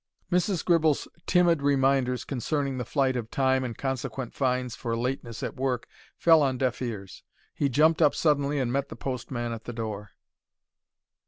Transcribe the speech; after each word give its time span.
Mrs. 0.31 0.65
Gribble's 0.65 1.07
timid 1.27 1.61
reminders 1.61 2.25
concerning 2.25 2.79
the 2.79 2.85
flight 2.85 3.15
of 3.15 3.29
time 3.29 3.63
and 3.63 3.77
consequent 3.77 4.33
fines 4.33 4.75
for 4.75 4.97
lateness 4.97 5.43
at 5.43 5.55
work 5.55 5.87
fell 6.17 6.41
on 6.41 6.57
deaf 6.57 6.81
ears. 6.81 7.21
He 7.53 7.69
jumped 7.69 8.01
up 8.01 8.15
suddenly 8.15 8.57
and 8.57 8.73
met 8.73 8.89
the 8.89 8.95
postman 8.95 9.51
at 9.53 9.65
the 9.65 9.73
door. 9.73 10.13